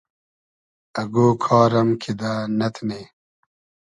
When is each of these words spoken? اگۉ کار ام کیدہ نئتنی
اگۉ 1.01 1.15
کار 1.43 1.71
ام 1.79 1.89
کیدہ 2.01 2.31
نئتنی 2.57 3.01